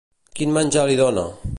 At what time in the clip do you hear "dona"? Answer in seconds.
1.05-1.27